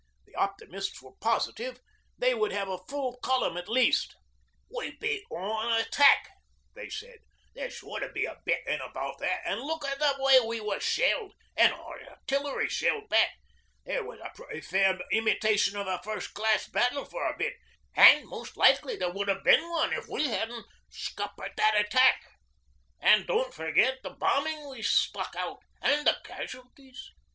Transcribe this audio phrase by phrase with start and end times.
[0.25, 1.79] The optimists were positive
[2.17, 4.15] they would have a full column at least.
[4.73, 6.27] 'We beat on an attack,'
[6.73, 7.19] they said.
[7.53, 9.41] 'There's sure to be a bit in about that.
[9.45, 13.29] And look at the way we were shelled, and our Artillery shelled back.
[13.85, 17.53] There was a pretty fair imitation of a first class battle for a bit,
[17.95, 22.23] and most likely there would have been one if we hadn't scuppered that attack.
[22.99, 27.11] And don't forget the bombing we stuck out and the casualties.